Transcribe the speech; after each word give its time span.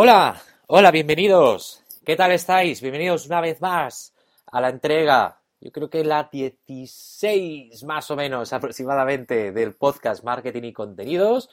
Hola, 0.00 0.40
hola, 0.68 0.92
bienvenidos. 0.92 1.82
¿Qué 2.06 2.14
tal 2.14 2.30
estáis? 2.30 2.80
Bienvenidos 2.80 3.26
una 3.26 3.40
vez 3.40 3.60
más 3.60 4.14
a 4.46 4.60
la 4.60 4.68
entrega, 4.68 5.40
yo 5.60 5.72
creo 5.72 5.90
que 5.90 6.04
la 6.04 6.28
16 6.30 7.82
más 7.82 8.08
o 8.12 8.14
menos 8.14 8.52
aproximadamente 8.52 9.50
del 9.50 9.74
podcast 9.74 10.22
Marketing 10.22 10.62
y 10.62 10.72
Contenidos 10.72 11.50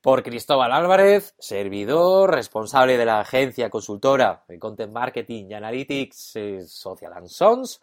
por 0.00 0.24
Cristóbal 0.24 0.72
Álvarez, 0.72 1.36
servidor, 1.38 2.34
responsable 2.34 2.98
de 2.98 3.04
la 3.04 3.20
agencia 3.20 3.70
consultora 3.70 4.42
de 4.48 4.58
Content 4.58 4.92
Marketing 4.92 5.44
y 5.50 5.54
Analytics 5.54 6.32
eh, 6.34 6.62
Social 6.66 7.12
and 7.12 7.28
Sons 7.28 7.80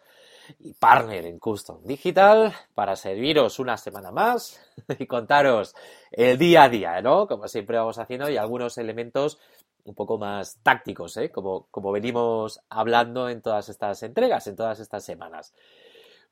y 0.58 0.74
partner 0.74 1.24
en 1.24 1.38
Custom 1.38 1.82
Digital 1.82 2.52
para 2.74 2.94
serviros 2.96 3.58
una 3.58 3.78
semana 3.78 4.10
más 4.10 4.60
y 4.98 5.06
contaros 5.06 5.74
el 6.12 6.36
día 6.36 6.64
a 6.64 6.68
día, 6.68 7.00
¿no? 7.00 7.26
Como 7.26 7.48
siempre 7.48 7.78
vamos 7.78 7.98
haciendo 7.98 8.28
y 8.28 8.36
algunos 8.36 8.76
elementos 8.76 9.38
un 9.84 9.94
poco 9.94 10.18
más 10.18 10.58
tácticos, 10.62 11.16
¿eh? 11.16 11.30
como, 11.30 11.68
como 11.70 11.92
venimos 11.92 12.60
hablando 12.68 13.28
en 13.28 13.42
todas 13.42 13.68
estas 13.68 14.02
entregas, 14.02 14.46
en 14.46 14.56
todas 14.56 14.80
estas 14.80 15.04
semanas. 15.04 15.54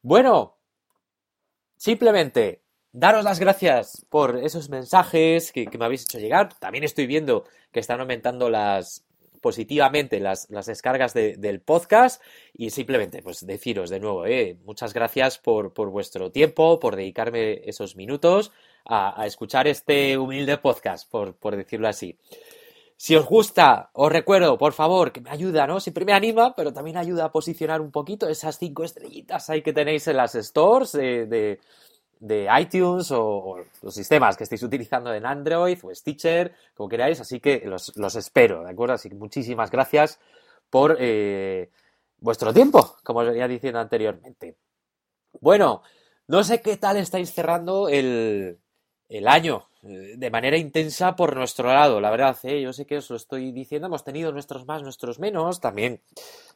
Bueno, 0.02 0.56
simplemente 1.76 2.62
daros 2.92 3.24
las 3.24 3.40
gracias 3.40 4.06
por 4.08 4.36
esos 4.38 4.68
mensajes 4.68 5.52
que, 5.52 5.68
me 5.78 5.84
habéis 5.84 6.02
hecho 6.02 6.18
llegar. 6.18 6.58
También 6.58 6.84
estoy 6.84 7.06
viendo 7.06 7.44
que 7.70 7.80
están 7.80 8.00
aumentando 8.00 8.50
las 8.50 9.04
positivamente 9.40 10.20
las, 10.20 10.46
descargas 10.48 11.14
del 11.14 11.60
podcast 11.60 12.22
y 12.54 12.70
simplemente 12.70 13.22
pues 13.22 13.44
deciros 13.44 13.90
de 13.90 13.98
nuevo 13.98 14.24
¿eh? 14.24 14.56
muchas 14.64 14.94
gracias 14.94 15.38
por, 15.38 15.72
vuestro 15.90 16.30
tiempo, 16.30 16.78
por 16.78 16.94
dedicarme 16.94 17.60
esos 17.64 17.96
minutos 17.96 18.52
a, 18.84 19.26
escuchar 19.26 19.66
este 19.66 20.16
humilde 20.16 20.58
podcast, 20.58 21.10
por, 21.10 21.34
por 21.34 21.56
decirlo 21.56 21.88
así. 21.88 22.16
Si 23.04 23.16
os 23.16 23.26
gusta, 23.26 23.90
os 23.94 24.12
recuerdo, 24.12 24.56
por 24.56 24.72
favor, 24.72 25.10
que 25.10 25.20
me 25.20 25.30
ayuda, 25.30 25.66
¿no? 25.66 25.80
Siempre 25.80 26.04
me 26.04 26.12
anima, 26.12 26.54
pero 26.54 26.72
también 26.72 26.96
ayuda 26.96 27.24
a 27.24 27.32
posicionar 27.32 27.80
un 27.80 27.90
poquito 27.90 28.28
esas 28.28 28.56
cinco 28.56 28.84
estrellitas 28.84 29.50
ahí 29.50 29.60
que 29.60 29.72
tenéis 29.72 30.06
en 30.06 30.18
las 30.18 30.34
stores 30.34 30.92
de, 30.92 31.58
iTunes 32.60 33.10
o, 33.10 33.56
los 33.82 33.92
sistemas 33.92 34.36
que 34.36 34.44
estéis 34.44 34.62
utilizando 34.62 35.12
en 35.12 35.26
Android 35.26 35.76
o 35.82 35.92
Stitcher, 35.92 36.54
como 36.76 36.88
queráis. 36.88 37.18
Así 37.18 37.40
que 37.40 37.64
los, 37.66 38.14
espero, 38.14 38.62
¿de 38.62 38.70
acuerdo? 38.70 38.94
Así 38.94 39.08
que 39.08 39.16
muchísimas 39.16 39.72
gracias 39.72 40.20
por 40.70 40.96
eh, 41.00 41.70
vuestro 42.18 42.54
tiempo, 42.54 42.98
como 43.02 43.18
os 43.18 43.26
venía 43.26 43.48
diciendo 43.48 43.80
anteriormente. 43.80 44.58
Bueno, 45.40 45.82
no 46.28 46.44
sé 46.44 46.62
qué 46.62 46.76
tal 46.76 46.98
estáis 46.98 47.34
cerrando 47.34 47.88
el, 47.88 48.60
el 49.08 49.26
año 49.26 49.66
eh, 49.66 49.71
de 49.82 50.30
manera 50.30 50.56
intensa 50.56 51.16
por 51.16 51.34
nuestro 51.34 51.72
lado, 51.72 52.00
la 52.00 52.10
verdad, 52.10 52.36
¿eh? 52.44 52.62
yo 52.62 52.72
sé 52.72 52.86
que 52.86 52.98
os 52.98 53.10
lo 53.10 53.16
estoy 53.16 53.50
diciendo, 53.50 53.88
hemos 53.88 54.04
tenido 54.04 54.30
nuestros 54.30 54.64
más, 54.64 54.82
nuestros 54.82 55.18
menos, 55.18 55.60
también 55.60 56.00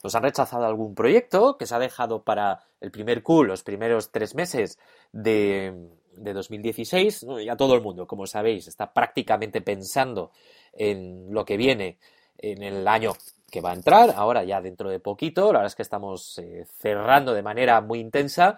nos 0.05 0.15
han 0.15 0.23
rechazado 0.23 0.65
algún 0.65 0.95
proyecto 0.95 1.59
que 1.59 1.67
se 1.67 1.75
ha 1.75 1.81
dejado 1.81 2.23
para 2.23 2.63
el 2.81 2.93
primer 2.93 3.25
Q, 3.25 3.43
los 3.43 3.65
primeros 3.65 4.13
tres 4.13 4.36
meses 4.36 4.79
de, 5.11 5.89
de 6.13 6.33
2016, 6.33 7.27
ya 7.45 7.57
todo 7.57 7.75
el 7.75 7.83
mundo, 7.83 8.07
como 8.07 8.29
sabéis, 8.29 8.69
está 8.69 8.92
prácticamente 8.92 9.61
pensando 9.61 10.31
en 10.73 11.27
lo 11.35 11.45
que 11.45 11.57
viene 11.57 11.98
en 12.39 12.63
el 12.63 12.86
año 12.86 13.15
que 13.51 13.61
va 13.61 13.70
a 13.70 13.75
entrar, 13.75 14.15
ahora 14.17 14.45
ya 14.45 14.61
dentro 14.61 14.89
de 14.89 15.01
poquito, 15.01 15.47
la 15.47 15.59
verdad 15.59 15.67
es 15.67 15.75
que 15.75 15.83
estamos 15.83 16.39
eh, 16.39 16.65
cerrando 16.79 17.35
de 17.35 17.42
manera 17.42 17.81
muy 17.81 17.98
intensa. 17.98 18.57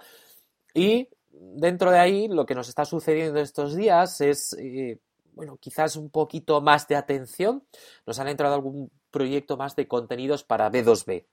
Y 0.74 1.08
dentro 1.40 1.90
de 1.90 1.98
ahí 1.98 2.28
lo 2.28 2.46
que 2.46 2.54
nos 2.54 2.68
está 2.68 2.84
sucediendo 2.84 3.40
estos 3.40 3.74
días 3.74 4.20
es, 4.20 4.54
eh, 4.58 4.98
bueno, 5.32 5.56
quizás 5.58 5.96
un 5.96 6.10
poquito 6.10 6.60
más 6.60 6.88
de 6.88 6.96
atención. 6.96 7.64
Nos 8.06 8.18
han 8.18 8.28
entrado 8.28 8.54
algún 8.54 8.90
proyecto 9.10 9.56
más 9.56 9.76
de 9.76 9.88
contenidos 9.88 10.44
para 10.44 10.70
B2B. 10.70 11.24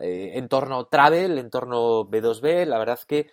Eh, 0.00 0.32
en 0.34 0.48
travel, 0.48 1.38
en 1.38 1.50
torno 1.50 2.08
B2B, 2.08 2.64
la 2.66 2.78
verdad 2.78 2.98
es 2.98 3.06
que 3.06 3.18
eh, 3.18 3.26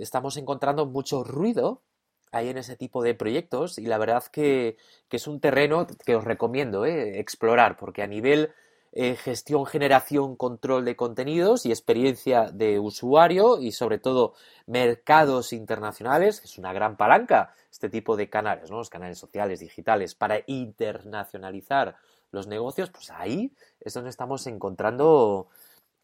estamos 0.00 0.36
encontrando 0.36 0.86
mucho 0.86 1.24
ruido 1.24 1.82
ahí 2.30 2.48
en 2.48 2.58
ese 2.58 2.76
tipo 2.76 3.02
de 3.02 3.14
proyectos 3.14 3.78
y 3.78 3.86
la 3.86 3.98
verdad 3.98 4.24
que, 4.30 4.76
que 5.08 5.16
es 5.18 5.26
un 5.26 5.40
terreno 5.40 5.86
que 6.06 6.16
os 6.16 6.24
recomiendo 6.24 6.86
explorar 6.86 7.76
porque 7.76 8.02
a 8.02 8.06
nivel 8.06 8.52
eh, 8.94 9.16
gestión, 9.16 9.64
generación, 9.64 10.36
control 10.36 10.84
de 10.84 10.96
contenidos 10.96 11.64
y 11.64 11.70
experiencia 11.70 12.50
de 12.52 12.78
usuario 12.78 13.58
y 13.58 13.72
sobre 13.72 13.98
todo 13.98 14.34
mercados 14.66 15.54
internacionales, 15.54 16.42
es 16.44 16.58
una 16.58 16.74
gran 16.74 16.98
palanca 16.98 17.54
este 17.70 17.88
tipo 17.88 18.16
de 18.16 18.28
canales, 18.28 18.70
¿no? 18.70 18.76
los 18.76 18.90
canales 18.90 19.18
sociales, 19.18 19.60
digitales, 19.60 20.14
para 20.14 20.40
internacionalizar 20.46 21.96
los 22.32 22.46
negocios, 22.46 22.90
pues 22.90 23.10
ahí 23.10 23.52
es 23.80 23.94
donde 23.94 24.10
estamos 24.10 24.46
encontrando 24.46 25.48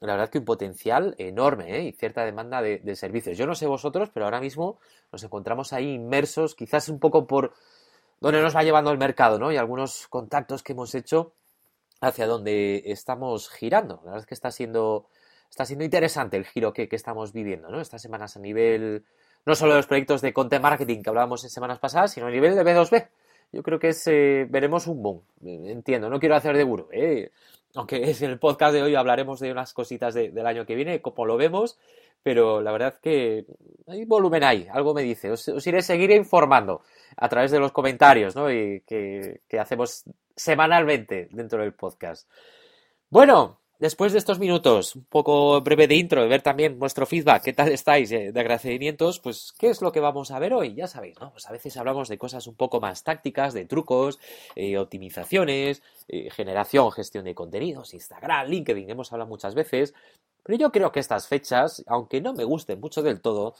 la 0.01 0.13
verdad 0.13 0.31
que 0.31 0.39
un 0.39 0.45
potencial 0.45 1.15
enorme 1.19 1.77
¿eh? 1.77 1.83
y 1.85 1.93
cierta 1.93 2.25
demanda 2.25 2.63
de, 2.63 2.79
de, 2.79 2.97
servicios. 2.97 3.37
Yo 3.37 3.47
no 3.47 3.55
sé 3.55 3.67
vosotros, 3.67 4.11
pero 4.15 4.27
ahora 4.27 4.41
mismo 4.41 4.79
nos 5.13 5.25
encontramos 5.25 5.73
ahí 5.73 5.93
inmersos, 5.95 6.55
quizás 6.55 6.89
un 6.89 7.01
poco 7.01 7.27
por 7.27 7.53
donde 8.21 8.41
nos 8.41 8.55
va 8.55 8.63
llevando 8.63 8.91
el 8.93 8.99
mercado, 8.99 9.39
¿no? 9.39 9.53
Y 9.53 9.57
algunos 9.57 10.07
contactos 10.09 10.63
que 10.63 10.73
hemos 10.73 10.95
hecho 10.95 11.33
hacia 12.01 12.27
donde 12.27 12.83
estamos 12.87 13.51
girando. 13.51 13.97
La 13.97 14.13
verdad 14.13 14.21
es 14.21 14.27
que 14.27 14.35
está 14.35 14.51
siendo, 14.51 15.09
está 15.51 15.65
siendo 15.65 15.85
interesante 15.85 16.37
el 16.37 16.45
giro 16.45 16.73
que, 16.73 16.89
estamos 16.91 17.33
viviendo, 17.33 17.69
¿no? 17.69 17.81
Estas 17.81 18.03
semanas 18.03 18.37
a 18.37 18.41
nivel, 18.41 19.05
no 19.45 19.55
solo 19.55 19.73
de 19.73 19.79
los 19.79 19.87
proyectos 19.87 20.21
de 20.21 20.33
content 20.33 20.63
marketing 20.63 21.03
que 21.03 21.11
hablábamos 21.11 21.45
en 21.45 21.51
semanas 21.51 21.79
pasadas, 21.79 22.13
sino 22.13 22.27
a 22.27 22.31
nivel 22.31 22.55
de 22.55 22.65
B2B. 22.65 23.09
Yo 23.53 23.63
creo 23.63 23.79
que 23.79 23.89
es, 23.89 24.07
eh, 24.07 24.47
veremos 24.49 24.87
un 24.87 25.03
boom. 25.03 25.23
Entiendo, 25.45 26.11
no 26.11 26.21
quiero 26.21 26.37
hacer 26.37 26.57
de 26.57 26.65
gurú, 26.65 26.89
¿eh? 26.93 27.31
aunque 27.75 27.97
en 28.21 28.31
el 28.31 28.39
podcast 28.39 28.75
de 28.75 28.83
hoy 28.83 28.95
hablaremos 28.95 29.41
de 29.41 29.53
unas 29.53 29.73
cositas 29.73 30.15
del 30.15 30.47
año 30.47 30.67
que 30.67 30.75
viene, 30.75 31.01
como 31.01 31.27
lo 31.27 31.37
vemos, 31.37 31.79
pero 32.23 32.61
la 32.61 32.73
verdad 32.73 32.99
que 33.01 33.47
hay 33.87 34.05
volumen 34.05 34.45
ahí, 34.45 34.67
algo 34.71 34.95
me 34.95 35.03
dice. 35.03 35.31
Os, 35.31 35.67
iré 35.67 35.83
seguir 35.83 36.11
informando 36.11 36.83
a 37.17 37.29
través 37.29 37.51
de 37.51 37.59
los 37.59 37.73
comentarios 37.73 38.37
¿no? 38.37 38.51
y 38.51 38.83
que 38.83 39.41
hacemos 39.59 40.05
semanalmente 40.37 41.29
dentro 41.31 41.61
del 41.61 41.75
podcast. 41.75 42.29
Bueno, 43.11 43.58
después 43.79 44.13
de 44.13 44.19
estos 44.19 44.39
minutos, 44.39 44.97
un 44.97 45.05
poco 45.05 45.61
breve 45.61 45.87
de 45.87 45.95
intro, 45.95 46.23
de 46.23 46.29
ver 46.29 46.43
también 46.43 46.79
vuestro 46.79 47.07
feedback, 47.07 47.43
qué 47.45 47.53
tal 47.53 47.69
estáis, 47.69 48.11
eh, 48.13 48.33
de 48.33 48.41
agradecimientos, 48.41 49.21
pues, 49.21 49.53
¿qué 49.59 49.71
es 49.71 49.81
lo 49.81 49.93
que 49.93 50.01
vamos 50.01 50.31
a 50.31 50.39
ver 50.39 50.53
hoy? 50.53 50.75
Ya 50.75 50.87
sabéis, 50.87 51.19
¿no? 51.21 51.31
Pues 51.31 51.47
a 51.49 51.53
veces 51.53 51.77
hablamos 51.77 52.09
de 52.09 52.19
cosas 52.19 52.47
un 52.47 52.55
poco 52.55 52.81
más 52.81 53.05
tácticas, 53.05 53.55
de 53.55 53.67
trucos, 53.67 54.19
eh, 54.57 54.79
optimizaciones, 54.79 55.83
eh, 56.09 56.31
generación, 56.31 56.91
gestión 56.93 57.25
de 57.25 57.35
contenidos, 57.35 57.95
Instagram, 57.95 58.49
LinkedIn, 58.49 58.91
hemos 58.91 59.13
hablado 59.13 59.29
muchas 59.29 59.55
veces, 59.55 59.95
pero 60.43 60.59
yo 60.59 60.73
creo 60.73 60.93
que 60.93 61.01
estas 61.01 61.29
fechas, 61.29 61.85
aunque 61.87 62.21
no 62.21 62.33
me 62.33 62.45
gusten 62.45 62.81
mucho 62.81 63.03
del 63.03 63.21
todo, 63.21 63.55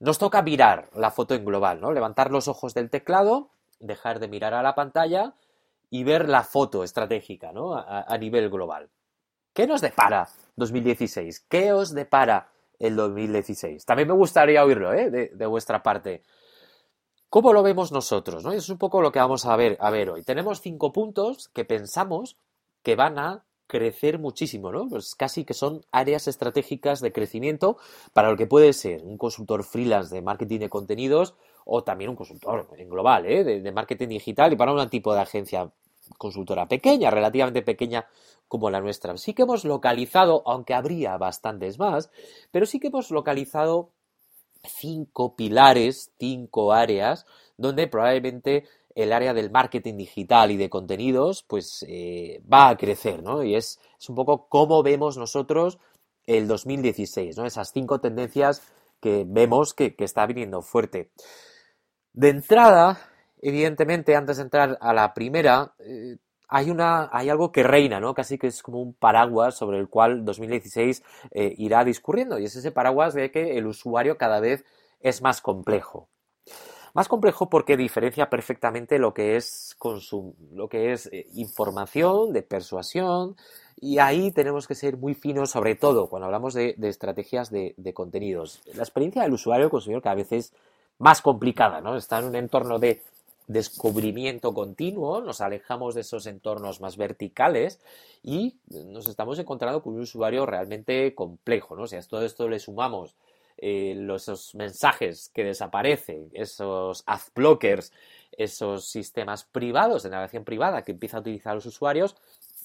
nos 0.00 0.18
toca 0.18 0.42
mirar 0.42 0.88
la 0.94 1.10
foto 1.10 1.34
en 1.34 1.44
global, 1.44 1.80
¿no? 1.80 1.92
Levantar 1.92 2.30
los 2.30 2.46
ojos 2.48 2.72
del 2.72 2.88
teclado, 2.88 3.50
dejar 3.80 4.20
de 4.20 4.28
mirar 4.28 4.54
a 4.54 4.62
la 4.62 4.74
pantalla 4.74 5.34
y 5.90 6.04
ver 6.04 6.28
la 6.28 6.44
foto 6.44 6.84
estratégica, 6.84 7.50
¿no? 7.52 7.74
a 7.74 8.18
nivel 8.18 8.50
global. 8.50 8.90
¿Qué 9.58 9.66
nos 9.66 9.80
depara 9.80 10.28
2016? 10.54 11.46
¿Qué 11.48 11.72
os 11.72 11.92
depara 11.92 12.48
el 12.78 12.94
2016? 12.94 13.84
También 13.84 14.06
me 14.06 14.14
gustaría 14.14 14.64
oírlo 14.64 14.92
¿eh? 14.92 15.10
de, 15.10 15.46
vuestra 15.46 15.82
parte. 15.82 16.22
¿Cómo 17.28 17.52
lo 17.52 17.64
vemos 17.64 17.90
nosotros? 17.90 18.44
¿no? 18.44 18.52
es 18.52 18.68
un 18.68 18.78
poco 18.78 19.02
lo 19.02 19.10
que 19.10 19.18
vamos 19.18 19.46
a 19.46 19.56
ver, 19.56 19.76
a 19.80 19.90
ver 19.90 20.10
hoy. 20.10 20.22
Tenemos 20.22 20.60
cinco 20.60 20.92
puntos 20.92 21.48
que 21.48 21.64
pensamos 21.64 22.36
que 22.84 22.94
van 22.94 23.18
a 23.18 23.42
crecer 23.66 24.20
muchísimo, 24.20 24.70
¿no? 24.70 24.86
Pues 24.86 25.16
casi 25.16 25.44
que 25.44 25.54
son 25.54 25.84
áreas 25.90 26.28
estratégicas 26.28 27.00
de 27.00 27.10
crecimiento 27.10 27.78
para 28.12 28.30
lo 28.30 28.36
que 28.36 28.46
puede 28.46 28.72
ser 28.72 29.02
un 29.02 29.18
consultor 29.18 29.64
freelance 29.64 30.14
de 30.14 30.22
marketing 30.22 30.60
de 30.60 30.68
contenidos 30.68 31.34
o 31.64 31.82
también 31.82 32.10
un 32.10 32.16
consultor 32.16 32.68
en 32.76 32.88
global, 32.88 33.26
¿eh? 33.26 33.42
de, 33.42 33.60
de 33.60 33.72
marketing 33.72 34.06
digital 34.06 34.52
y 34.52 34.56
para 34.56 34.72
un 34.72 34.88
tipo 34.88 35.12
de 35.12 35.20
agencia 35.20 35.68
consultora 36.16 36.68
pequeña, 36.68 37.10
relativamente 37.10 37.62
pequeña 37.62 38.06
como 38.48 38.70
la 38.70 38.80
nuestra. 38.80 39.16
Sí 39.18 39.34
que 39.34 39.42
hemos 39.42 39.64
localizado, 39.64 40.42
aunque 40.46 40.74
habría 40.74 41.16
bastantes 41.16 41.78
más, 41.78 42.10
pero 42.50 42.66
sí 42.66 42.80
que 42.80 42.88
hemos 42.88 43.10
localizado 43.10 43.90
cinco 44.64 45.36
pilares, 45.36 46.12
cinco 46.18 46.72
áreas 46.72 47.26
donde 47.56 47.86
probablemente 47.86 48.64
el 48.94 49.12
área 49.12 49.32
del 49.32 49.50
marketing 49.50 49.96
digital 49.96 50.50
y 50.50 50.56
de 50.56 50.70
contenidos, 50.70 51.44
pues 51.46 51.84
eh, 51.88 52.42
va 52.52 52.68
a 52.68 52.76
crecer, 52.76 53.22
¿no? 53.22 53.44
Y 53.44 53.54
es, 53.54 53.78
un 54.08 54.16
poco 54.16 54.48
cómo 54.48 54.82
vemos 54.82 55.16
nosotros 55.16 55.78
el 56.26 56.48
2016, 56.48 57.36
¿no? 57.36 57.46
Esas 57.46 57.70
cinco 57.72 58.00
tendencias 58.00 58.62
que 59.00 59.24
vemos 59.26 59.74
que 59.74 59.94
está 59.98 60.26
viniendo 60.26 60.62
fuerte. 60.62 61.12
De 62.12 62.30
entrada, 62.30 62.98
evidentemente, 63.42 64.16
antes 64.16 64.36
de 64.36 64.44
entrar 64.44 64.78
a 64.80 64.92
la 64.92 65.14
primera, 65.14 65.74
eh, 65.78 66.16
hay, 66.48 66.70
una, 66.70 67.10
hay 67.12 67.28
algo 67.28 67.52
que 67.52 67.62
reina, 67.62 68.00
¿no? 68.00 68.14
Casi 68.14 68.38
que 68.38 68.46
es 68.46 68.62
como 68.62 68.80
un 68.80 68.94
paraguas 68.94 69.54
sobre 69.54 69.78
el 69.78 69.88
cual 69.88 70.24
2016 70.24 71.02
eh, 71.30 71.54
irá 71.58 71.84
discurriendo, 71.84 72.38
y 72.38 72.44
es 72.44 72.56
ese 72.56 72.72
paraguas 72.72 73.14
de 73.14 73.30
que 73.30 73.58
el 73.58 73.66
usuario 73.66 74.16
cada 74.16 74.40
vez 74.40 74.64
es 75.00 75.22
más 75.22 75.40
complejo. 75.40 76.08
Más 76.94 77.06
complejo 77.06 77.48
porque 77.48 77.76
diferencia 77.76 78.30
perfectamente 78.30 78.98
lo 78.98 79.12
que 79.14 79.36
es, 79.36 79.76
lo 80.52 80.68
que 80.68 80.92
es 80.92 81.06
eh, 81.12 81.26
información, 81.34 82.32
de 82.32 82.42
persuasión, 82.42 83.36
y 83.80 83.98
ahí 83.98 84.32
tenemos 84.32 84.66
que 84.66 84.74
ser 84.74 84.96
muy 84.96 85.14
finos, 85.14 85.50
sobre 85.50 85.76
todo 85.76 86.08
cuando 86.08 86.26
hablamos 86.26 86.54
de, 86.54 86.74
estrategias 86.82 87.50
de, 87.50 87.92
contenidos. 87.94 88.60
La 88.74 88.82
experiencia 88.82 89.22
del 89.22 89.32
usuario 89.32 89.70
consumidor 89.70 90.02
cada 90.02 90.16
vez 90.16 90.32
es 90.32 90.52
más 90.98 91.22
complicada, 91.22 91.80
¿no? 91.80 91.96
Está 91.96 92.18
en 92.18 92.24
un 92.24 92.34
entorno 92.34 92.78
de 92.78 93.02
descubrimiento 93.48 94.52
continuo, 94.52 95.20
nos 95.22 95.40
alejamos 95.40 95.94
de 95.94 96.02
esos 96.02 96.26
entornos 96.26 96.80
más 96.80 96.96
verticales 96.96 97.80
y 98.22 98.58
nos 98.68 99.08
estamos 99.08 99.38
encontrando 99.38 99.82
con 99.82 99.94
un 99.94 100.02
usuario 100.02 100.46
realmente 100.46 101.14
complejo, 101.14 101.74
¿no? 101.74 101.84
O 101.84 101.86
sea, 101.86 102.00
todo 102.02 102.24
esto 102.24 102.48
le 102.48 102.60
sumamos 102.60 103.16
eh, 103.56 103.94
los, 103.96 104.22
esos 104.22 104.54
mensajes 104.54 105.30
que 105.30 105.44
desaparecen, 105.44 106.28
esos 106.34 107.02
adblockers, 107.06 107.90
esos 108.32 108.86
sistemas 108.86 109.44
privados 109.44 110.02
de 110.02 110.10
navegación 110.10 110.44
privada 110.44 110.82
que 110.82 110.92
empiezan 110.92 111.18
a 111.18 111.20
utilizar 111.22 111.54
los 111.54 111.66
usuarios, 111.66 112.16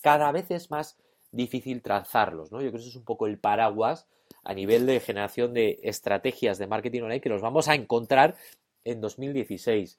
cada 0.01 0.31
vez 0.33 0.51
es 0.51 0.69
más 0.69 0.97
difícil 1.31 1.81
trazarlos. 1.81 2.49
Yo 2.51 2.57
creo 2.57 2.71
que 2.71 2.77
eso 2.77 2.89
es 2.89 2.95
un 2.97 3.05
poco 3.05 3.25
el 3.25 3.39
paraguas 3.39 4.05
a 4.43 4.53
nivel 4.53 4.85
de 4.85 4.99
generación 4.99 5.53
de 5.53 5.79
estrategias 5.81 6.57
de 6.57 6.67
marketing 6.67 7.03
online 7.03 7.21
que 7.21 7.29
nos 7.29 7.41
vamos 7.41 7.69
a 7.69 7.75
encontrar 7.75 8.35
en 8.83 8.99
2016. 8.99 9.97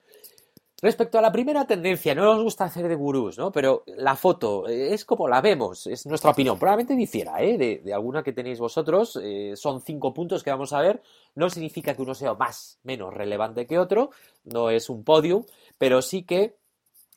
Respecto 0.84 1.18
a 1.18 1.22
la 1.22 1.32
primera 1.32 1.66
tendencia, 1.66 2.14
no 2.14 2.24
nos 2.26 2.42
gusta 2.42 2.66
hacer 2.66 2.88
de 2.88 2.94
gurús, 2.94 3.38
¿no? 3.38 3.50
Pero 3.50 3.84
la 3.86 4.16
foto 4.16 4.68
eh, 4.68 4.92
es 4.92 5.06
como 5.06 5.26
la 5.26 5.40
vemos, 5.40 5.86
es 5.86 6.04
nuestra 6.04 6.32
opinión. 6.32 6.58
Probablemente 6.58 6.94
difiera, 6.94 7.42
¿eh? 7.42 7.56
De, 7.56 7.94
alguna 7.94 8.22
que 8.22 8.34
tenéis 8.34 8.58
vosotros. 8.58 9.18
Eh, 9.22 9.54
son 9.56 9.80
cinco 9.80 10.12
puntos 10.12 10.42
que 10.42 10.50
vamos 10.50 10.74
a 10.74 10.82
ver. 10.82 11.00
No 11.36 11.48
significa 11.48 11.94
que 11.94 12.02
uno 12.02 12.14
sea 12.14 12.34
más, 12.34 12.80
menos 12.82 13.14
relevante 13.14 13.66
que 13.66 13.78
otro. 13.78 14.10
No 14.44 14.68
es 14.68 14.90
un 14.90 15.04
podium, 15.04 15.46
pero 15.78 16.02
sí 16.02 16.24
que 16.24 16.56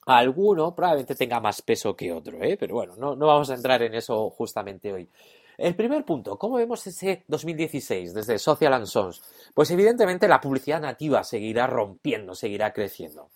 alguno 0.05 0.73
probablemente 0.73 1.15
tenga 1.15 1.41
más 1.41 1.61
peso 1.61 1.93
que 1.93 2.13
otro, 2.13 2.41
¿eh? 2.41 2.55
Pero 2.57 2.75
bueno, 2.75 2.95
no, 2.95 3.17
vamos 3.17 3.49
a 3.49 3.55
entrar 3.55 3.83
en 3.83 3.95
eso 3.95 4.29
justamente 4.29 4.93
hoy. 4.93 5.09
El 5.57 5.75
primer 5.75 6.05
punto, 6.05 6.39
¿cómo 6.39 6.55
vemos 6.55 6.87
ese 6.87 7.25
2016 7.27 8.13
desde 8.13 8.39
Social 8.39 8.75
and 8.75 8.85
Sons? 8.85 9.21
Pues 9.53 9.69
evidentemente 9.71 10.29
la 10.29 10.39
publicidad 10.39 10.79
nativa 10.79 11.25
seguirá 11.25 11.67
rompiendo, 11.67 12.33
seguirá 12.33 12.71
creciendo. 12.71 13.27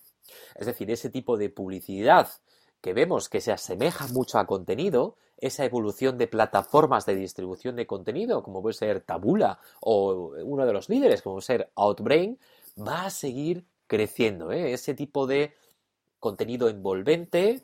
Es 0.56 0.66
decir, 0.66 0.90
ese 0.92 1.10
tipo 1.10 1.38
de 1.38 1.50
publicidad 1.50 2.30
que 2.82 2.94
vemos 2.94 3.30
que 3.30 3.42
se 3.42 3.52
asemeja 3.52 4.08
mucho 4.08 4.40
a 4.40 4.46
contenido, 4.46 5.16
esa 5.38 5.66
evolución 5.66 6.18
de 6.18 6.28
plataformas 6.28 7.06
de 7.06 7.16
distribución 7.16 7.76
de 7.76 7.88
contenido, 7.88 8.44
como 8.44 8.62
puede 8.62 8.74
ser 8.74 9.02
Tabula 9.02 9.60
o 9.80 10.34
uno 10.44 10.66
de 10.66 10.74
los 10.74 10.90
líderes, 10.90 11.22
como 11.22 11.36
puede 11.36 11.46
ser 11.46 11.72
Outbrain, 11.76 12.40
va 12.80 13.06
a 13.06 13.10
seguir 13.10 13.66
creciendo. 13.88 14.52
¿eh? 14.52 14.74
Ese 14.74 14.94
tipo 14.94 15.28
de 15.28 15.54
contenido 16.20 16.70
envolvente, 16.70 17.64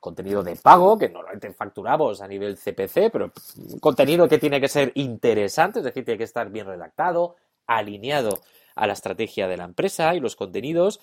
contenido 0.00 0.42
de 0.42 0.56
pago, 0.56 0.98
que 0.98 1.08
normalmente 1.08 1.52
facturamos 1.52 2.20
a 2.20 2.28
nivel 2.28 2.56
CPC, 2.56 3.10
pero 3.10 3.32
contenido 3.80 4.28
que 4.28 4.38
tiene 4.38 4.60
que 4.60 4.68
ser 4.68 4.92
interesante, 4.94 5.78
es 5.78 5.84
decir, 5.84 6.04
tiene 6.04 6.18
que 6.18 6.24
estar 6.24 6.50
bien 6.50 6.66
redactado, 6.66 7.36
alineado 7.66 8.40
a 8.74 8.86
la 8.86 8.92
estrategia 8.92 9.48
de 9.48 9.56
la 9.56 9.64
empresa 9.64 10.14
y 10.14 10.20
los 10.20 10.36
contenidos, 10.36 11.00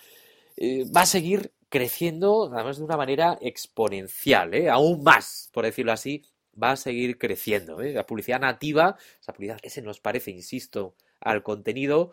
eh, 0.57 0.86
va 0.95 1.01
a 1.01 1.06
seguir 1.06 1.53
creciendo, 1.69 2.51
además 2.53 2.77
de 2.77 2.83
una 2.83 2.98
manera 2.98 3.38
exponencial, 3.42 4.53
¿eh? 4.53 4.69
aún 4.69 5.03
más, 5.03 5.50
por 5.53 5.63
decirlo 5.63 5.94
así, 5.94 6.21
va 6.62 6.71
a 6.71 6.75
seguir 6.75 7.18
creciendo. 7.18 7.81
¿eh? 7.81 7.94
La 7.94 8.06
publicidad 8.06 8.42
nativa, 8.42 8.98
esa 9.21 9.31
publicidad 9.31 9.59
que 9.62 9.69
se 9.69 9.81
nos 9.81 10.01
parece, 10.01 10.31
insisto, 10.31 10.95
al 11.21 11.44
contenido, 11.44 12.12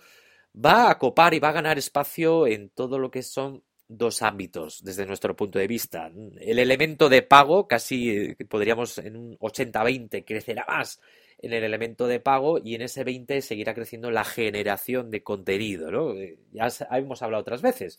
va 0.55 0.91
a 0.91 0.99
copar 0.99 1.35
y 1.35 1.41
va 1.41 1.49
a 1.49 1.53
ganar 1.53 1.77
espacio 1.77 2.47
en 2.47 2.71
todo 2.71 3.01
lo 3.01 3.11
que 3.11 3.23
son 3.23 3.65
dos 3.89 4.23
ámbitos 4.23 4.85
desde 4.85 5.07
nuestro 5.07 5.35
punto 5.35 5.59
de 5.59 5.67
vista. 5.67 6.11
El 6.41 6.61
elemento 6.61 7.09
de 7.09 7.23
pago, 7.23 7.67
casi 7.67 8.35
podríamos 8.49 8.99
en 8.99 9.17
un 9.17 9.39
80-20, 9.39 10.25
crecerá 10.25 10.65
más 10.69 11.01
en 11.39 11.53
el 11.53 11.65
elemento 11.65 12.07
de 12.07 12.21
pago 12.21 12.59
y 12.63 12.75
en 12.75 12.83
ese 12.83 13.03
20 13.03 13.41
seguirá 13.43 13.75
creciendo 13.75 14.11
la 14.11 14.25
generación 14.25 15.11
de 15.11 15.23
contenido. 15.23 15.91
¿no? 15.91 16.15
Ya 16.53 16.69
hemos 16.97 17.23
hablado 17.23 17.41
otras 17.41 17.63
veces 17.63 17.99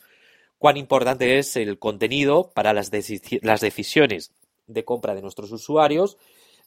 cuán 0.60 0.78
importante 0.78 1.40
es 1.40 1.56
el 1.56 1.80
contenido 1.80 2.52
para 2.54 2.74
las, 2.74 2.92
decisiones 2.92 4.34
de 4.68 4.86
compra 4.86 5.16
de 5.16 5.22
nuestros 5.22 5.52
usuarios, 5.52 6.18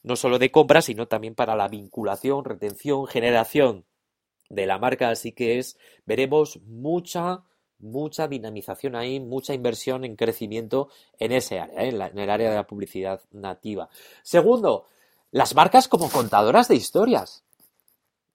no 0.03 0.17
solo 0.17 0.39
de 0.39 0.51
compra, 0.51 0.83
sino 0.83 1.07
también 1.07 1.35
para 1.35 1.55
la 1.55 1.69
vinculación, 1.69 2.45
retención, 2.45 3.07
generación 3.07 3.85
de 4.49 4.67
la 4.67 4.79
marca. 4.79 5.11
Así 5.11 5.33
que 5.33 5.59
es, 5.59 5.79
veremos 6.07 6.61
mucha, 6.63 7.45
mucha 7.79 8.27
dinamización 8.27 8.97
ahí, 8.97 9.21
mucha 9.21 9.55
inversión 9.55 10.05
en 10.05 10.17
crecimiento 10.17 10.89
en 11.19 11.33
ese 11.33 11.61
área, 11.61 11.85
¿eh? 11.85 11.89
en 11.91 12.19
el 12.19 12.31
área 12.31 12.51
de 12.51 12.57
la 12.57 12.67
publicidad 12.67 13.21
nativa. 13.31 13.91
Segundo, 14.23 14.87
las 15.31 15.55
marcas 15.55 15.87
como 15.87 16.11
contadoras 16.11 16.67
de 16.67 16.77
historias. 16.77 17.45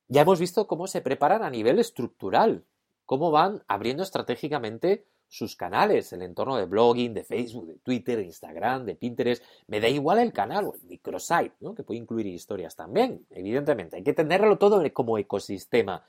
Ya 0.07 0.21
hemos 0.21 0.39
visto 0.39 0.67
cómo 0.67 0.87
se 0.87 1.01
preparan 1.01 1.43
a 1.43 1.49
nivel 1.49 1.79
estructural, 1.79 2.63
cómo 3.05 3.29
van 3.29 3.63
abriendo 3.67 4.03
estratégicamente 4.03 5.05
sus 5.27 5.55
canales, 5.55 6.11
el 6.13 6.21
entorno 6.21 6.57
de 6.57 6.65
blogging, 6.65 7.13
de 7.13 7.23
Facebook, 7.23 7.67
de 7.67 7.75
Twitter, 7.79 8.17
de 8.17 8.25
Instagram, 8.25 8.85
de 8.85 8.95
Pinterest. 8.95 9.43
Me 9.67 9.79
da 9.79 9.89
igual 9.89 10.19
el 10.19 10.33
canal 10.33 10.65
o 10.65 10.75
el 10.75 10.83
microsite, 10.83 11.53
¿no? 11.59 11.75
que 11.75 11.83
puede 11.83 11.99
incluir 11.99 12.27
historias 12.27 12.75
también, 12.75 13.25
evidentemente. 13.29 13.97
Hay 13.97 14.03
que 14.03 14.13
tenerlo 14.13 14.57
todo 14.57 14.81
como 14.93 15.17
ecosistema. 15.17 16.03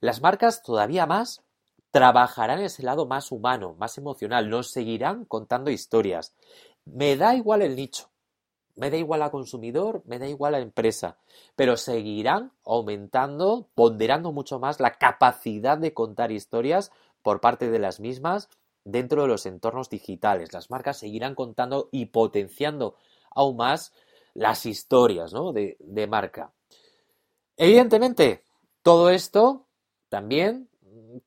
Las 0.00 0.20
marcas 0.20 0.62
todavía 0.62 1.06
más 1.06 1.42
trabajarán 1.90 2.60
ese 2.60 2.82
lado 2.82 3.06
más 3.06 3.32
humano, 3.32 3.74
más 3.78 3.98
emocional, 3.98 4.48
nos 4.48 4.70
seguirán 4.70 5.24
contando 5.24 5.70
historias. 5.70 6.34
Me 6.84 7.16
da 7.16 7.34
igual 7.34 7.62
el 7.62 7.76
nicho, 7.76 8.10
me 8.76 8.90
da 8.90 8.96
igual 8.96 9.22
a 9.22 9.30
consumidor, 9.30 10.02
me 10.06 10.18
da 10.18 10.26
igual 10.26 10.54
a 10.54 10.60
empresa, 10.60 11.18
pero 11.56 11.76
seguirán 11.76 12.52
aumentando, 12.64 13.68
ponderando 13.74 14.32
mucho 14.32 14.58
más 14.58 14.80
la 14.80 14.92
capacidad 14.94 15.76
de 15.76 15.92
contar 15.92 16.32
historias 16.32 16.92
por 17.22 17.40
parte 17.40 17.70
de 17.70 17.78
las 17.78 18.00
mismas 18.00 18.48
dentro 18.84 19.22
de 19.22 19.28
los 19.28 19.46
entornos 19.46 19.90
digitales. 19.90 20.52
Las 20.52 20.70
marcas 20.70 20.98
seguirán 20.98 21.34
contando 21.34 21.88
y 21.92 22.06
potenciando 22.06 22.96
aún 23.34 23.56
más 23.56 23.92
las 24.34 24.66
historias 24.66 25.32
de, 25.32 26.06
marca. 26.08 26.52
Evidentemente, 27.56 28.42
todo 28.82 29.10
esto 29.10 29.66
también 30.08 30.68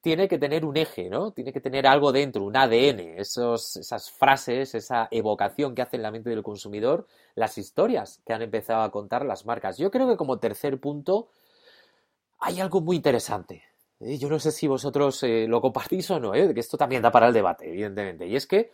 tiene 0.02 0.28
que 0.28 0.38
tener 0.38 0.66
un 0.66 0.78
eje, 0.78 1.10
¿no? 1.10 1.32
Tiene 1.32 1.54
que 1.54 1.62
tener 1.62 1.86
algo 1.86 2.12
dentro, 2.12 2.44
un 2.44 2.56
ADN, 2.56 3.20
esos, 3.20 3.76
esas 3.76 4.12
frases, 4.12 4.76
esa 4.76 5.08
evocación 5.12 5.76
que 5.76 5.82
hace 5.82 5.98
en 5.98 6.04
la 6.04 6.12
mente 6.12 6.30
del 6.30 6.44
consumidor, 6.44 7.08
las 7.36 7.58
historias 7.58 8.22
que 8.26 8.34
han 8.34 8.42
empezado 8.42 8.82
a 8.82 8.92
contar 8.92 9.26
las 9.26 9.46
marcas. 9.46 9.78
Yo 9.78 9.92
creo 9.92 10.08
que 10.08 10.18
como 10.18 10.40
tercer 10.40 10.80
punto 10.80 11.30
hay 12.40 12.60
algo 12.60 12.82
muy 12.82 12.96
interesante. 12.96 13.64
Yo 14.06 14.30
no 14.30 14.40
sé 14.40 14.52
si 14.52 14.68
vosotros 14.68 15.24
eh, 15.24 15.46
lo 15.48 15.62
compartís 15.62 16.10
o 16.12 16.20
no, 16.20 16.36
¿eh? 16.36 16.54
que 16.54 16.60
esto 16.60 16.78
también 16.78 17.02
da 17.02 17.12
para 17.12 17.28
el 17.28 17.34
debate, 17.34 17.70
evidentemente. 17.70 18.28
Y 18.28 18.36
es 18.36 18.48
que 18.48 18.72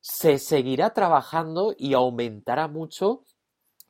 se 0.00 0.38
seguirá 0.38 0.90
trabajando 0.90 1.74
y 1.76 1.94
aumentará 1.94 2.68
mucho, 2.68 3.24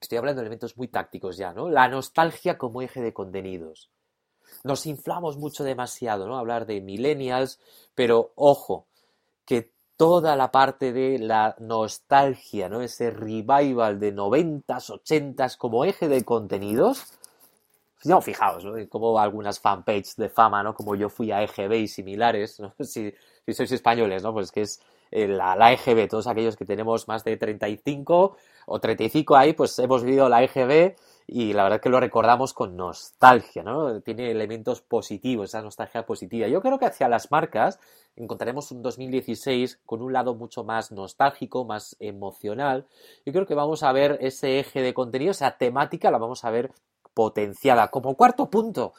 estoy 0.00 0.18
hablando 0.18 0.40
de 0.40 0.46
elementos 0.46 0.76
muy 0.76 0.88
tácticos 0.88 1.36
ya, 1.36 1.52
¿no? 1.52 1.68
La 1.68 1.88
nostalgia 1.88 2.58
como 2.58 2.82
eje 2.82 3.00
de 3.02 3.12
contenidos. 3.12 3.90
Nos 4.64 4.86
inflamos 4.86 5.36
mucho 5.36 5.64
demasiado, 5.64 6.26
¿no? 6.26 6.38
Hablar 6.38 6.66
de 6.66 6.80
millennials, 6.80 7.60
pero 7.94 8.32
ojo, 8.34 8.86
que 9.44 9.72
toda 9.96 10.36
la 10.36 10.50
parte 10.50 10.92
de 10.92 11.18
la 11.18 11.56
nostalgia, 11.58 12.68
¿no? 12.68 12.80
Ese 12.80 13.10
revival 13.10 13.98
de 14.00 14.12
noventas, 14.12 14.90
ochentas 14.90 15.56
como 15.56 15.84
eje 15.84 16.08
de 16.08 16.24
contenidos, 16.24 17.12
no, 18.06 18.20
fijaos, 18.20 18.64
¿no? 18.64 18.74
Como 18.88 19.18
algunas 19.18 19.60
fanpages 19.60 20.16
de 20.16 20.28
fama, 20.28 20.62
¿no? 20.62 20.74
Como 20.74 20.94
yo 20.94 21.08
fui 21.08 21.32
a 21.32 21.42
EGB 21.42 21.72
y 21.74 21.88
similares, 21.88 22.60
¿no? 22.60 22.74
Si, 22.84 23.12
si 23.44 23.52
sois 23.52 23.72
españoles, 23.72 24.22
¿no? 24.22 24.32
Pues 24.32 24.52
que 24.52 24.62
es 24.62 24.80
eh, 25.10 25.28
la, 25.28 25.56
la, 25.56 25.72
EGB, 25.72 26.08
todos 26.08 26.26
aquellos 26.26 26.56
que 26.56 26.64
tenemos 26.64 27.08
más 27.08 27.24
de 27.24 27.36
35 27.36 28.36
o 28.66 28.80
35 28.80 29.36
ahí, 29.36 29.52
pues 29.52 29.78
hemos 29.78 30.02
vivido 30.02 30.28
la 30.28 30.42
EGB 30.42 30.96
y 31.28 31.52
la 31.52 31.64
verdad 31.64 31.80
que 31.80 31.88
lo 31.88 31.98
recordamos 31.98 32.54
con 32.54 32.76
nostalgia, 32.76 33.62
¿no? 33.64 34.00
Tiene 34.00 34.30
elementos 34.30 34.80
positivos, 34.80 35.48
esa 35.50 35.60
nostalgia 35.60 36.06
positiva. 36.06 36.46
Yo 36.46 36.60
creo 36.60 36.78
que 36.78 36.86
hacia 36.86 37.08
las 37.08 37.32
marcas 37.32 37.80
encontraremos 38.14 38.70
un 38.70 38.82
2016 38.82 39.80
con 39.84 40.02
un 40.02 40.12
lado 40.12 40.34
mucho 40.36 40.62
más 40.62 40.92
nostálgico, 40.92 41.64
más 41.64 41.96
emocional. 41.98 42.86
Yo 43.24 43.32
creo 43.32 43.46
que 43.46 43.54
vamos 43.54 43.82
a 43.82 43.92
ver 43.92 44.18
ese 44.20 44.60
eje 44.60 44.82
de 44.82 44.94
contenido, 44.94 45.32
esa 45.32 45.56
temática 45.58 46.12
la 46.12 46.18
vamos 46.18 46.44
a 46.44 46.50
ver 46.50 46.70
potenciada. 47.16 47.88
Como 47.88 48.14
cuarto 48.14 48.50
punto, 48.50 48.92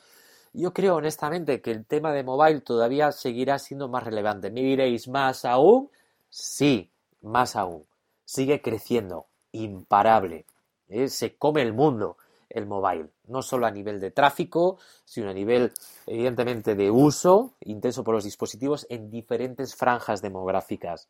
yo 0.51 0.73
creo 0.73 0.95
honestamente 0.95 1.61
que 1.61 1.69
el 1.69 1.85
tema 1.85 2.11
de 2.13 2.23
mobile 2.23 2.61
todavía 2.61 3.11
seguirá 3.11 3.59
siendo 3.59 3.89
más 3.89 4.03
relevante. 4.03 4.49
¿Me 4.49 4.61
diréis 4.61 5.07
más 5.07 5.45
aún? 5.45 5.91
Sí, 6.27 6.91
más 7.21 7.55
aún. 7.55 7.85
Sigue 8.25 8.59
creciendo, 8.63 9.27
imparable. 9.51 10.47
¿eh? 10.89 11.09
Se 11.09 11.37
come 11.37 11.61
el 11.61 11.73
mundo 11.73 12.17
el 12.49 12.65
mobile, 12.65 13.09
no 13.27 13.43
solo 13.43 13.67
a 13.67 13.71
nivel 13.71 13.99
de 13.99 14.09
tráfico, 14.09 14.79
sino 15.05 15.29
a 15.29 15.33
nivel, 15.33 15.73
evidentemente, 16.07 16.73
de 16.73 16.89
uso 16.89 17.53
intenso 17.59 18.03
por 18.03 18.15
los 18.15 18.23
dispositivos 18.23 18.87
en 18.89 19.11
diferentes 19.11 19.75
franjas 19.75 20.23
demográficas. 20.23 21.07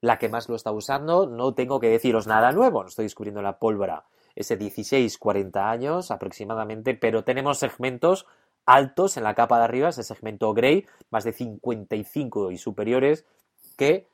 La 0.00 0.18
que 0.18 0.28
más 0.28 0.48
lo 0.48 0.56
está 0.56 0.72
usando, 0.72 1.26
no 1.26 1.54
tengo 1.54 1.78
que 1.78 1.88
deciros 1.88 2.26
nada 2.26 2.50
nuevo, 2.50 2.82
no 2.82 2.88
estoy 2.88 3.04
descubriendo 3.04 3.42
la 3.42 3.60
pólvora. 3.60 4.06
Ese 4.38 4.56
16-40 4.56 5.56
años 5.68 6.12
aproximadamente, 6.12 6.94
pero 6.94 7.24
tenemos 7.24 7.58
segmentos 7.58 8.26
altos 8.66 9.16
en 9.16 9.24
la 9.24 9.34
capa 9.34 9.58
de 9.58 9.64
arriba, 9.64 9.88
ese 9.88 10.04
segmento 10.04 10.54
grey, 10.54 10.86
más 11.10 11.24
de 11.24 11.32
55 11.32 12.52
y 12.52 12.58
superiores, 12.58 13.24
que 13.76 14.06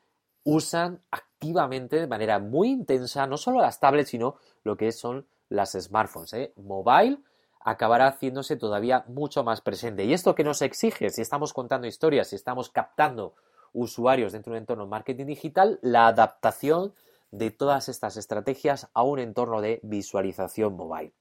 usan 0.43 1.01
activamente 1.11 1.99
de 1.99 2.07
manera 2.07 2.39
muy 2.39 2.69
intensa 2.69 3.27
no 3.27 3.37
solo 3.37 3.61
las 3.61 3.79
tablets, 3.79 4.09
sino 4.09 4.37
lo 4.63 4.77
que 4.77 4.91
son 4.91 5.27
las 5.49 5.73
smartphones. 5.73 6.33
¿eh? 6.33 6.53
Mobile 6.55 7.19
acabará 7.59 8.07
haciéndose 8.07 8.55
todavía 8.55 9.05
mucho 9.07 9.43
más 9.43 9.61
presente. 9.61 10.05
¿Y 10.05 10.13
esto 10.13 10.33
que 10.33 10.43
nos 10.43 10.63
exige? 10.63 11.11
Si 11.11 11.21
estamos 11.21 11.53
contando 11.53 11.85
historias, 11.85 12.29
si 12.29 12.35
estamos 12.35 12.69
captando 12.69 13.35
usuarios 13.73 14.31
dentro 14.31 14.53
de 14.53 14.57
un 14.57 14.63
entorno 14.63 14.87
marketing 14.87 15.25
digital, 15.25 15.77
la 15.83 16.07
adaptación 16.07 16.93
de 17.37 17.51
todas 17.51 17.89
estas 17.89 18.15
estrategias 18.17 18.89
a 18.93 19.03
un 19.03 19.19
entorno 19.19 19.61
de 19.61 19.79
visualización 19.83 20.75
mobile. 20.75 21.13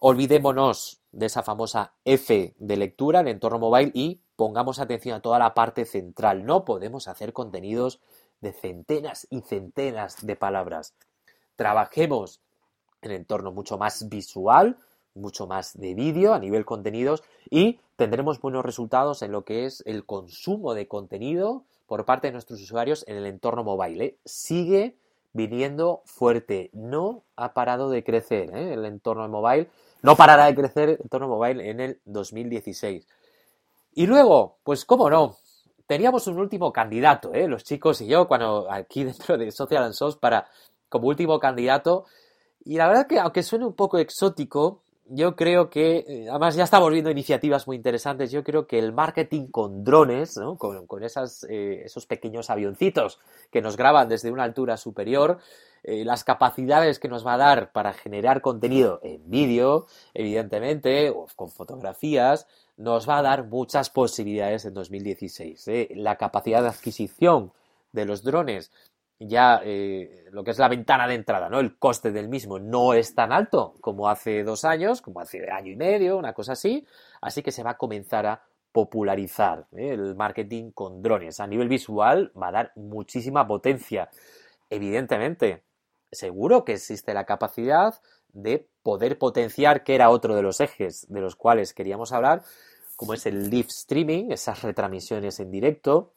Olvidémonos 0.00 1.00
de 1.12 1.26
esa 1.26 1.44
famosa 1.44 1.94
F 2.04 2.54
de 2.58 2.76
lectura, 2.76 3.20
el 3.20 3.28
entorno 3.28 3.60
mobile, 3.60 3.92
y 3.94 4.20
pongamos 4.34 4.80
atención 4.80 5.14
a 5.14 5.22
toda 5.22 5.38
la 5.38 5.54
parte 5.54 5.84
central. 5.84 6.44
No 6.44 6.64
podemos 6.64 7.06
hacer 7.06 7.32
contenidos 7.32 8.00
de 8.40 8.52
centenas 8.52 9.28
y 9.30 9.42
centenas 9.42 10.26
de 10.26 10.34
palabras. 10.34 10.94
Trabajemos 11.54 12.40
en 13.00 13.12
entorno 13.12 13.52
mucho 13.52 13.78
más 13.78 14.08
visual, 14.08 14.76
mucho 15.14 15.46
más 15.46 15.78
de 15.78 15.94
vídeo 15.94 16.34
a 16.34 16.40
nivel 16.40 16.64
contenidos 16.64 17.22
y 17.48 17.78
tendremos 17.94 18.40
buenos 18.40 18.64
resultados 18.64 19.22
en 19.22 19.30
lo 19.30 19.44
que 19.44 19.66
es 19.66 19.84
el 19.86 20.04
consumo 20.04 20.74
de 20.74 20.88
contenido 20.88 21.64
por 21.86 22.04
parte 22.04 22.26
de 22.26 22.32
nuestros 22.32 22.60
usuarios 22.60 23.04
en 23.06 23.16
el 23.16 23.26
entorno 23.26 23.62
mobile. 23.62 24.18
Sigue 24.24 24.96
viniendo 25.32 26.02
fuerte, 26.04 26.70
no 26.72 27.24
ha 27.36 27.54
parado 27.54 27.90
de 27.90 28.04
crecer 28.04 28.54
¿eh? 28.54 28.74
el 28.74 28.84
entorno 28.84 29.28
mobile 29.28 29.68
no 30.02 30.16
parará 30.16 30.46
de 30.46 30.54
crecer 30.54 30.88
el 30.90 30.98
entorno 31.00 31.28
mobile 31.28 31.70
en 31.70 31.80
el 31.80 32.00
2016. 32.04 33.06
Y 33.94 34.06
luego, 34.06 34.58
pues 34.64 34.84
cómo 34.84 35.08
no, 35.08 35.36
teníamos 35.86 36.26
un 36.26 36.38
último 36.38 36.72
candidato, 36.72 37.32
¿eh? 37.32 37.46
los 37.46 37.64
chicos 37.64 38.00
y 38.00 38.08
yo, 38.08 38.26
cuando 38.26 38.70
aquí 38.70 39.04
dentro 39.04 39.38
de 39.38 39.50
Social 39.52 39.84
and 39.84 39.94
Source 39.94 40.18
para 40.20 40.46
como 40.88 41.08
último 41.08 41.38
candidato. 41.38 42.04
Y 42.64 42.76
la 42.76 42.88
verdad 42.88 43.06
que, 43.06 43.18
aunque 43.18 43.42
suene 43.42 43.64
un 43.64 43.74
poco 43.74 43.98
exótico, 43.98 44.81
yo 45.06 45.36
creo 45.36 45.68
que, 45.68 46.04
eh, 46.06 46.26
además 46.30 46.54
ya 46.54 46.64
estamos 46.64 46.90
viendo 46.90 47.10
iniciativas 47.10 47.66
muy 47.66 47.76
interesantes, 47.76 48.30
yo 48.30 48.44
creo 48.44 48.66
que 48.66 48.78
el 48.78 48.92
marketing 48.92 49.46
con 49.46 49.84
drones, 49.84 50.36
¿no? 50.36 50.56
con, 50.56 50.86
con 50.86 51.02
esas, 51.02 51.44
eh, 51.50 51.82
esos 51.84 52.06
pequeños 52.06 52.50
avioncitos 52.50 53.20
que 53.50 53.60
nos 53.60 53.76
graban 53.76 54.08
desde 54.08 54.30
una 54.30 54.44
altura 54.44 54.76
superior, 54.76 55.38
eh, 55.82 56.04
las 56.04 56.24
capacidades 56.24 56.98
que 56.98 57.08
nos 57.08 57.26
va 57.26 57.34
a 57.34 57.38
dar 57.38 57.72
para 57.72 57.92
generar 57.92 58.40
contenido 58.40 59.00
en 59.02 59.28
vídeo, 59.28 59.86
evidentemente, 60.14 61.10
o 61.10 61.26
con 61.34 61.50
fotografías, 61.50 62.46
nos 62.76 63.08
va 63.08 63.18
a 63.18 63.22
dar 63.22 63.44
muchas 63.44 63.90
posibilidades 63.90 64.64
en 64.64 64.74
2016. 64.74 65.66
La 65.96 66.16
capacidad 66.16 66.62
de 66.62 66.68
adquisición 66.68 67.52
de 67.92 68.06
los 68.06 68.22
drones 68.22 68.70
ya 69.26 69.60
eh, 69.64 70.24
lo 70.30 70.44
que 70.44 70.52
es 70.52 70.58
la 70.58 70.68
ventana 70.68 71.06
de 71.06 71.14
entrada, 71.14 71.48
¿no? 71.48 71.60
El 71.60 71.78
coste 71.78 72.10
del 72.10 72.28
mismo 72.28 72.58
no 72.58 72.94
es 72.94 73.14
tan 73.14 73.32
alto 73.32 73.74
como 73.80 74.08
hace 74.08 74.42
dos 74.44 74.64
años, 74.64 75.02
como 75.02 75.20
hace 75.20 75.50
año 75.50 75.72
y 75.72 75.76
medio, 75.76 76.16
una 76.16 76.32
cosa 76.32 76.52
así, 76.52 76.86
así 77.20 77.42
que 77.42 77.52
se 77.52 77.62
va 77.62 77.72
a 77.72 77.78
comenzar 77.78 78.26
a 78.26 78.42
popularizar 78.72 79.66
¿eh? 79.72 79.90
el 79.90 80.16
marketing 80.16 80.72
con 80.72 81.02
drones. 81.02 81.40
A 81.40 81.46
nivel 81.46 81.68
visual 81.68 82.32
va 82.40 82.48
a 82.48 82.52
dar 82.52 82.72
muchísima 82.76 83.46
potencia. 83.46 84.08
Evidentemente, 84.70 85.62
seguro 86.10 86.64
que 86.64 86.72
existe 86.72 87.14
la 87.14 87.24
capacidad 87.24 88.00
de 88.32 88.66
poder 88.82 89.18
potenciar, 89.18 89.84
que 89.84 89.94
era 89.94 90.10
otro 90.10 90.34
de 90.34 90.42
los 90.42 90.60
ejes 90.60 91.06
de 91.10 91.20
los 91.20 91.36
cuales 91.36 91.74
queríamos 91.74 92.12
hablar, 92.12 92.42
como 92.96 93.14
es 93.14 93.26
el 93.26 93.50
live 93.50 93.68
streaming, 93.68 94.30
esas 94.30 94.62
retransmisiones 94.62 95.38
en 95.40 95.50
directo, 95.50 96.12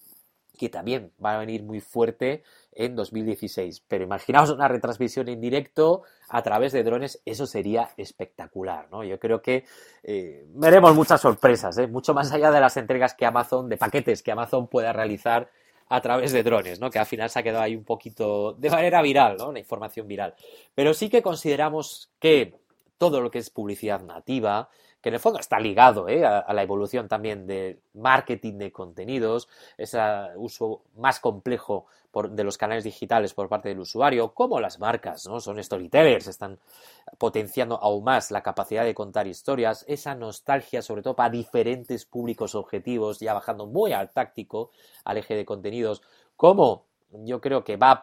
que 0.55 0.69
también 0.69 1.11
va 1.23 1.35
a 1.35 1.39
venir 1.39 1.63
muy 1.63 1.79
fuerte 1.79 2.43
en 2.71 2.95
2016. 2.95 3.83
Pero 3.87 4.03
imaginaos 4.03 4.49
una 4.49 4.67
retransmisión 4.67 5.29
en 5.29 5.41
directo 5.41 6.03
a 6.29 6.41
través 6.41 6.73
de 6.73 6.83
drones, 6.83 7.21
eso 7.25 7.45
sería 7.45 7.89
espectacular, 7.97 8.87
¿no? 8.91 9.03
Yo 9.03 9.19
creo 9.19 9.41
que 9.41 9.65
eh, 10.03 10.45
veremos 10.49 10.95
muchas 10.95 11.21
sorpresas, 11.21 11.77
¿eh? 11.77 11.87
mucho 11.87 12.13
más 12.13 12.31
allá 12.31 12.51
de 12.51 12.59
las 12.59 12.77
entregas 12.77 13.13
que 13.13 13.25
Amazon, 13.25 13.69
de 13.69 13.77
paquetes 13.77 14.23
que 14.23 14.31
Amazon 14.31 14.67
pueda 14.67 14.91
realizar 14.93 15.49
a 15.87 16.01
través 16.01 16.31
de 16.31 16.43
drones, 16.43 16.79
¿no? 16.79 16.89
Que 16.89 16.99
al 16.99 17.05
final 17.05 17.29
se 17.29 17.39
ha 17.39 17.43
quedado 17.43 17.63
ahí 17.63 17.75
un 17.75 17.83
poquito 17.83 18.53
de 18.53 18.69
manera 18.69 19.01
viral, 19.01 19.37
¿no? 19.37 19.51
La 19.51 19.59
información 19.59 20.07
viral. 20.07 20.33
Pero 20.73 20.93
sí 20.93 21.09
que 21.09 21.21
consideramos 21.21 22.11
que 22.19 22.55
todo 22.97 23.21
lo 23.21 23.29
que 23.29 23.39
es 23.39 23.49
publicidad 23.49 24.01
nativa, 24.01 24.69
que 25.05 25.09
en 25.09 25.13
el 25.13 25.19
fondo 25.19 25.39
está 25.39 25.59
ligado 25.59 26.09
¿eh? 26.09 26.25
a, 26.25 26.51
la 26.51 26.63
evolución 26.63 27.07
también 27.07 27.45
del 27.45 27.79
marketing 27.93 28.57
de 28.57 28.71
contenidos, 28.71 29.47
ese 29.77 29.99
uso 30.35 30.81
más 30.97 31.19
complejo 31.19 31.85
de 32.31 32.43
los 32.43 32.57
canales 32.57 32.83
digitales 32.83 33.35
por 33.35 33.47
parte 33.47 33.69
del 33.69 33.77
usuario, 33.77 34.33
como 34.33 34.59
las 34.59 34.79
marcas, 34.79 35.27
¿no? 35.27 35.39
Son 35.39 35.63
storytellers, 35.63 36.25
están 36.25 36.57
potenciando 37.19 37.75
aún 37.75 38.03
más 38.03 38.31
la 38.31 38.41
capacidad 38.41 38.83
de 38.83 38.95
contar 38.95 39.27
historias, 39.27 39.85
esa 39.87 40.15
nostalgia 40.15 40.81
sobre 40.81 41.03
todo 41.03 41.15
para 41.15 41.29
diferentes 41.29 42.05
públicos 42.05 42.55
objetivos, 42.55 43.19
ya 43.19 43.35
bajando 43.35 43.67
muy 43.67 43.93
al 43.93 44.09
táctico, 44.09 44.71
al 45.03 45.17
eje 45.17 45.35
de 45.35 45.45
contenidos, 45.45 46.01
como 46.35 46.85
yo 47.11 47.39
creo 47.39 47.63
que 47.63 47.77
va 47.77 47.91
a, 47.91 48.01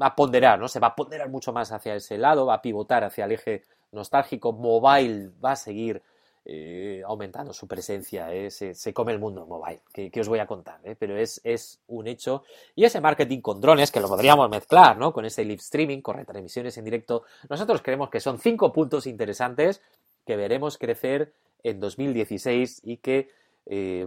va 0.00 0.06
a 0.06 0.14
ponderar, 0.14 0.60
¿no? 0.60 0.68
Se 0.68 0.78
va 0.78 0.86
a 0.86 0.94
ponderar 0.94 1.28
mucho 1.30 1.52
más 1.52 1.72
hacia 1.72 1.96
ese 1.96 2.16
lado, 2.16 2.46
va 2.46 2.54
a 2.54 2.62
pivotar 2.62 3.02
hacia 3.02 3.24
el 3.24 3.32
eje 3.32 3.64
nostálgico, 3.90 4.52
mobile 4.52 5.32
va 5.44 5.52
a 5.52 5.56
seguir 5.56 6.00
eh, 6.46 7.02
aumentando 7.06 7.54
su 7.54 7.66
presencia, 7.66 8.30
eh, 8.30 8.50
se, 8.50 8.92
come 8.92 9.12
el 9.12 9.18
mundo 9.18 9.46
mobile, 9.46 9.80
que, 9.92 10.20
os 10.20 10.28
voy 10.28 10.40
a 10.40 10.46
contar, 10.46 10.78
eh, 10.84 10.94
pero 10.94 11.16
es, 11.16 11.40
un 11.86 12.06
hecho. 12.06 12.42
Y 12.74 12.84
ese 12.84 13.00
marketing 13.00 13.40
con 13.40 13.62
drones, 13.62 13.90
que 13.90 13.98
lo 13.98 14.08
podríamos 14.08 14.50
mezclar 14.50 14.98
¿no? 14.98 15.14
con 15.14 15.24
ese 15.24 15.42
live 15.42 15.62
streaming, 15.62 16.02
con 16.02 16.16
retransmisiones 16.16 16.76
en 16.76 16.84
directo, 16.84 17.22
nosotros 17.48 17.80
creemos 17.80 18.10
que 18.10 18.20
son 18.20 18.38
cinco 18.38 18.74
puntos 18.74 19.06
interesantes 19.06 19.80
que 20.26 20.36
veremos 20.36 20.76
crecer 20.76 21.32
en 21.62 21.80
2016 21.80 22.82
y 22.84 22.98
que, 22.98 23.30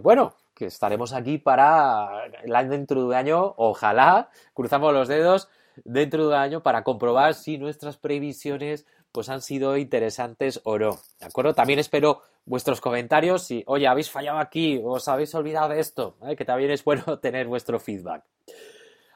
bueno, 0.00 0.34
que 0.54 0.66
estaremos 0.66 1.12
aquí 1.12 1.38
para 1.38 2.22
dentro 2.68 3.00
de 3.00 3.06
un 3.08 3.14
año, 3.14 3.54
ojalá, 3.56 4.30
cruzamos 4.54 4.92
los 4.92 5.08
dedos, 5.08 5.48
dentro 5.84 6.22
de 6.22 6.28
un 6.28 6.34
año 6.34 6.62
para 6.62 6.84
comprobar 6.84 7.34
si 7.34 7.58
nuestras 7.58 7.96
previsiones 7.96 8.86
pues 9.12 9.28
han 9.28 9.42
sido 9.42 9.76
interesantes 9.76 10.60
o 10.64 10.78
no. 10.78 10.98
¿De 11.20 11.26
acuerdo? 11.26 11.54
También 11.54 11.78
espero 11.78 12.22
vuestros 12.44 12.80
comentarios 12.80 13.42
si, 13.42 13.62
oye, 13.66 13.86
habéis 13.86 14.10
fallado 14.10 14.38
aquí, 14.38 14.80
os 14.82 15.06
habéis 15.08 15.34
olvidado 15.34 15.70
de 15.70 15.80
esto, 15.80 16.16
¿eh? 16.26 16.36
que 16.36 16.44
también 16.44 16.70
es 16.70 16.84
bueno 16.84 17.18
tener 17.20 17.46
vuestro 17.46 17.78
feedback. 17.78 18.24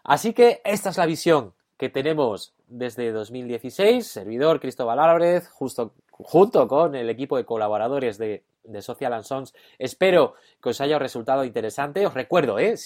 Así 0.05 0.33
que 0.33 0.61
esta 0.65 0.91
es 0.91 0.97
la 0.97 1.07
visión 1.07 1.55
que 1.77 1.89
tenemos 1.89 2.55
desde 2.69 3.13
2016, 3.13 4.07
servidor 4.07 4.61
Cristóbal 4.61 4.99
Álvarez, 4.99 5.49
justo, 5.49 5.95
junto 6.11 6.69
con 6.69 6.95
el 6.95 7.11
equipo 7.11 7.37
de 7.37 7.45
colaboradores 7.45 8.19
de, 8.19 8.45
Social 8.81 9.13
and 9.13 9.25
Sons. 9.25 9.55
Espero 9.79 10.35
que 10.63 10.69
os 10.69 10.81
haya 10.81 10.97
resultado 10.97 11.45
interesante. 11.45 12.07
Os 12.07 12.15
recuerdo, 12.15 12.61
¿eh? 12.61 12.77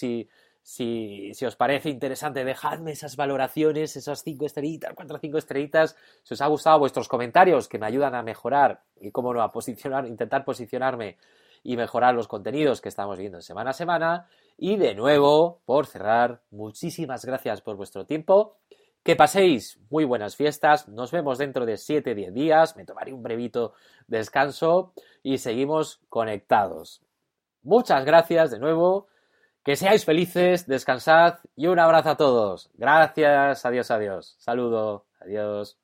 Si 0.69 1.47
os 1.47 1.55
parece 1.55 1.91
interesante, 1.91 2.45
dejadme 2.45 2.91
esas 2.91 3.15
valoraciones, 3.15 3.95
esas 3.95 4.25
cinco 4.25 4.47
estrellitas, 4.47 4.95
cuatro 4.97 5.17
o 5.17 5.21
cinco 5.21 5.39
estrellitas. 5.39 5.95
Si 6.25 6.35
os 6.35 6.41
ha 6.41 6.49
gustado 6.49 6.81
vuestros 6.81 7.07
comentarios 7.07 7.69
que 7.69 7.79
me 7.79 7.87
ayudan 7.87 8.17
a 8.17 8.25
mejorar 8.25 8.83
y, 9.01 9.13
cómo 9.13 9.33
no, 9.33 9.43
a 9.43 9.53
posicionar, 9.53 10.09
intentar 10.09 10.45
posicionarme 10.45 11.19
y 11.63 11.77
mejorar 11.77 12.17
los 12.17 12.27
contenidos 12.27 12.81
que 12.81 12.89
estamos 12.89 13.17
viendo 13.17 13.41
semana 13.43 13.71
a 13.71 13.75
semana. 13.75 14.29
Y 14.59 14.77
de 14.77 14.97
nuevo, 14.97 15.61
por 15.67 15.87
cerrar, 15.87 16.43
muchísimas 16.51 17.25
gracias 17.25 17.61
por 17.61 17.77
vuestro 17.77 18.05
tiempo. 18.05 18.57
Que 19.05 19.15
paséis 19.15 19.79
muy 19.89 20.05
buenas 20.05 20.35
fiestas. 20.35 20.89
Nos 20.89 21.13
vemos 21.13 21.39
dentro 21.39 21.65
de 21.65 21.75
7-10 21.75 22.33
días. 22.33 22.77
Me 22.77 22.85
tomaré 22.85 23.13
un 23.13 23.23
brevito 23.23 23.75
descanso 24.09 24.95
y 25.23 25.39
seguimos 25.39 26.01
conectados. 26.09 27.03
Muchas 27.63 28.05
gracias 28.05 28.51
de 28.51 28.59
nuevo. 28.59 29.07
Que 29.67 29.75
seáis 29.75 30.05
felices, 30.05 30.69
descansad 30.69 31.41
y 31.57 31.67
un 31.67 31.81
abrazo 31.81 32.11
a 32.11 32.17
todos. 32.17 32.71
Gracias, 32.75 33.67
adiós, 33.67 33.91
adiós. 33.91 34.37
Saludo, 34.39 35.07
adiós. 35.19 35.77